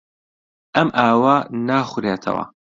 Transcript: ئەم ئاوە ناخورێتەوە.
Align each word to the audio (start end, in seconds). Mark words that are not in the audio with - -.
ئەم 0.75 0.89
ئاوە 0.99 1.35
ناخورێتەوە. 1.67 2.43